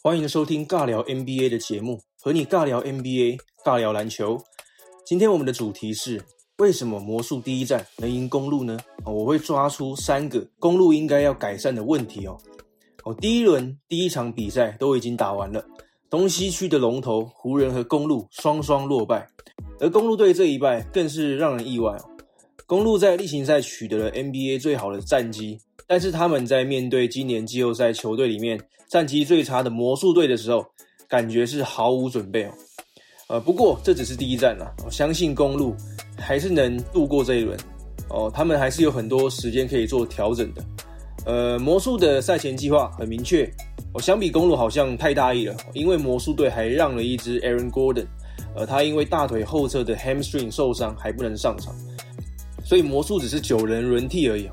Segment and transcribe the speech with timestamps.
[0.00, 4.40] 欢迎收听尬聊 NBA 的节目，和你尬聊 NBA，尬聊篮球。
[5.04, 6.22] 今天我们的主题是
[6.58, 8.78] 为什么魔术第一站能赢公路呢？
[9.04, 12.38] 我会抓出三个公路应该要改善的问题哦。
[13.02, 15.66] 哦，第一轮第一场比赛都已经打完了，
[16.08, 19.26] 东西区的龙头湖人和公路双双落败，
[19.80, 22.10] 而公路队这一败更是让人意外哦。
[22.66, 25.58] 公路在例行赛取得了 NBA 最好的战绩。
[25.88, 30.64] 但是他们在面对今年季后赛球队里面战绩最差的魔术队的时候，
[31.08, 32.50] 感觉是毫无准备哦。
[33.28, 35.74] 呃，不过这只是第一站啦，我相信公路
[36.18, 37.58] 还是能度过这一轮
[38.10, 38.30] 哦。
[38.32, 40.62] 他们还是有很多时间可以做调整的。
[41.24, 43.50] 呃，魔术的赛前计划很明确，
[43.94, 48.06] 我相比公路好像太大意了，因为魔术队还让了一支 Aaron Gordon，
[48.54, 51.74] 呃，他因为大腿后侧的 hamstring 受伤还不能上场，
[52.64, 54.52] 所以魔术只是九人轮替而已哦。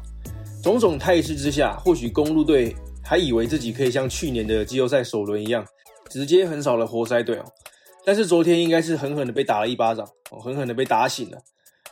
[0.66, 5.63] 种种态势之下，或许公路队还以为自己可以像去年的季后赛首轮一样，
[6.10, 7.46] 直接横扫了活塞队哦。
[8.04, 11.38] 但是昨天应该是狠狠的被打了一巴掌哦，狠狠的被打醒了。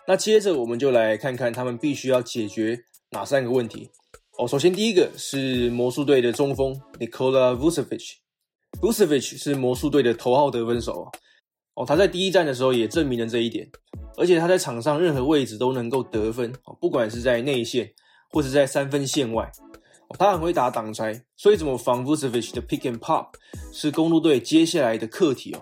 [0.07, 2.79] 那接着我们就来看看他们必须要解决
[3.11, 3.91] 哪三个问题
[4.39, 4.47] 哦。
[4.47, 11.07] 首先第一个是魔术队的中锋 Nikola Vucevic，Vucevic 是魔术队的头号得分手
[11.75, 11.85] 哦。
[11.85, 13.69] 他在第一站的时候也证明了这一点，
[14.17, 17.87] 而且他在场上任何位置都能够得分哦，不管是在内线。
[18.33, 19.49] 或者在三分线外，
[20.19, 23.27] 他很会打挡拆，所以怎么防 Vucevic 的 pick and pop
[23.71, 25.61] 是公路队接下来的课题哦。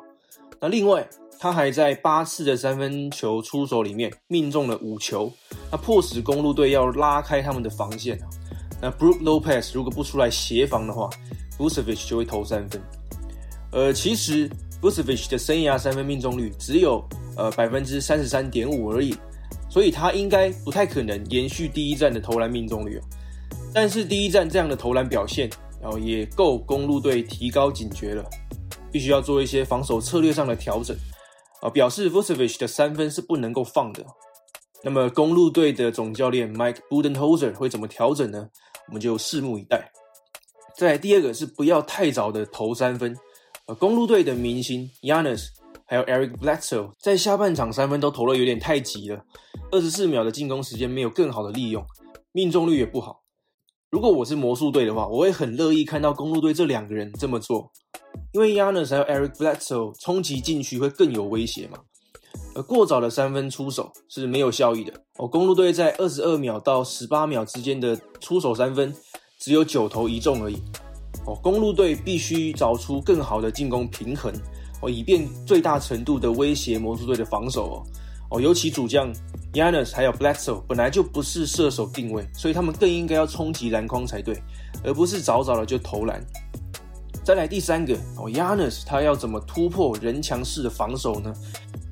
[0.60, 1.08] 那另外，
[1.40, 5.32] 他还在八次的三分球出手里面命中了五球，
[5.72, 8.30] 那迫使公路队要拉开他们的防线啊。
[8.82, 11.10] 那 Brook Lopez 如果不出来协防的话
[11.58, 12.82] ，Vucevic 就会投三分。
[13.72, 14.50] 呃，其实
[14.82, 17.04] Vucevic 的生涯三分命中率只有
[17.38, 19.16] 呃百分之三十三点五而已。
[19.72, 23.02] 所以他应该不太可能延续第一站的投篮命中率哦，
[23.74, 25.50] 但是第一站这样的投篮表现，
[25.82, 28.24] 然后也够公路队提高警觉了，
[28.92, 30.94] 必须要做一些防守策略上的调整
[31.62, 34.06] 啊，表示 Vucevic 的三分是不能够放的。
[34.84, 38.50] 那么公路队的总教练 Mike Budenholzer 会怎么调整呢？
[38.88, 39.90] 我们就拭目以待。
[40.76, 43.16] 再第二个是不要太早的投三分，
[43.68, 45.48] 呃，公路队的明星 Yanis。
[45.92, 49.26] 还有 Eric Bledsoe 在下半场三分都投了有点太急了，
[49.72, 51.86] 二十四秒的进攻时间没有更好的利用，
[52.32, 53.24] 命中率也不好。
[53.90, 57.70] 如果我是魔术队的话，我会很乐意看到公路队这两个人这么做，
[58.32, 61.80] 因为 Yanis 还有 Eric Bledsoe 冲击禁区会更有威胁嘛。
[62.56, 65.28] 而过早的三分出手是没有效益的哦。
[65.28, 68.96] 公路队在二十二秒到十八秒之间的出手三分
[69.38, 70.56] 只有九投一中而已
[71.26, 71.38] 哦。
[71.44, 74.32] 公路队必须找出更好的进攻平衡。
[74.82, 77.84] 哦，以便最大程度的威胁魔术队的防守哦，
[78.32, 79.14] 哦，尤其主将
[79.54, 84.42] Yanis 还有 Blackso，本来就不是射手定位，所以他们更应该要冲击篮筐才对，
[84.84, 86.24] 而不是早早的就投篮。
[87.24, 91.32] 再来第三个哦，Yanis 他要怎么突破人墙式的防守呢？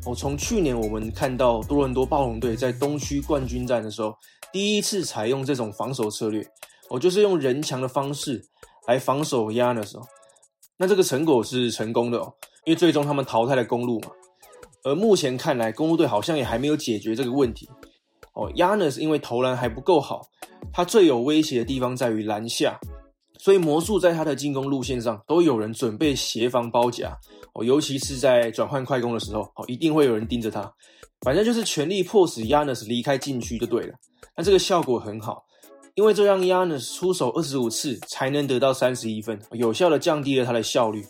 [0.06, 4.16] 哦，从去年我们看到多伦多暴龙队在东区冠军战的时候，
[4.52, 6.44] 第一次采用这种防守策略，
[6.90, 8.44] 哦，就是用人墙的方式
[8.88, 10.08] 来防守 Yanis 哦，
[10.78, 12.34] 那这个成果是成功的哦。
[12.66, 14.10] 因为最终他们淘汰了公路嘛，
[14.84, 17.70] 而目前看来，公路队好像也还没有解决这个问题。
[18.34, 20.22] 哦，Yanis 因为投篮还不够好，
[20.72, 22.80] 他最有威胁的地方在于篮下，
[23.38, 27.18] 所以魔术在他的进攻路线上都有人准备协防包夹。
[27.54, 30.72] 哦，尤其是在转换快攻的时候，哦，一定会有人盯着他，
[31.22, 33.94] 反正就是全力迫使 Yanis 离开禁区就对了。
[34.38, 35.44] 那这个效果很好，
[35.96, 41.04] 因为这让 Yanis 出手二十五次才能得到三十一分，有效的降低了他的效率。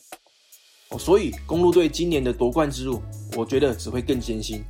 [0.92, 3.00] 哦，所以公路队今年的夺冠之路，
[3.38, 4.64] 我觉得只会更艰辛，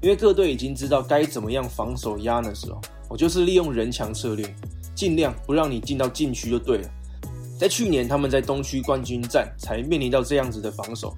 [0.00, 4.54] 因为各队已经知道该怎么样防守压的时候，我就是利用人墙策略，
[4.94, 6.88] 尽量不让你进到禁区就对了。
[7.58, 11.14] 在去年他们在东区冠军战才面临到这样子的防守，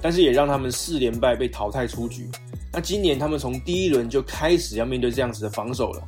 [0.00, 2.30] 但是也让他们四连败被淘汰出局。
[2.72, 6.04] 那今年他们从第一轮就开始要面对这样子的防守了，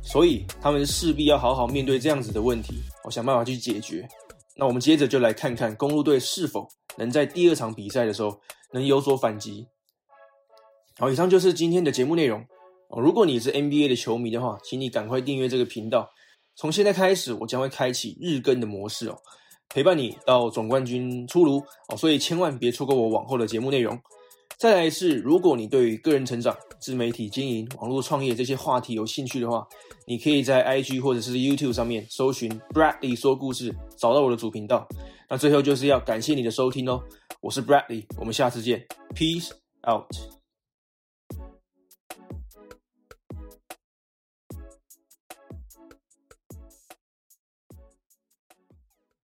[0.00, 4.08] 所以他们势必要好好面对这样子的问题，我想办法去解决。
[4.54, 6.68] 那我们接着就来看看公路队是否。
[6.98, 8.40] 能在第二场比赛的时候
[8.72, 9.66] 能有所反击。
[10.98, 12.44] 好，以上就是今天的节目内容
[12.88, 13.00] 哦。
[13.00, 16.10] 如果你是 NBA 的球迷的话，请你赶快订阅这个频道。
[16.54, 19.18] 从现在开始，我将会开启日更的模式哦，
[19.68, 21.96] 陪伴你到总冠军出炉哦。
[21.96, 24.00] 所以千万别错过我往后的节目内容。
[24.56, 29.68] 再来是，如果你对于个人成长、自媒体经营、网络创业这些话题有兴趣的话，
[30.06, 34.88] 你可以在 IG 或者是 YouTube 上面搜寻 Bradley 说故事，找到我的主频道。
[35.28, 37.02] 那最后就是要感谢你的收听哦，
[37.40, 39.50] 我是 Bradley，我们下次见，Peace
[39.88, 40.35] out。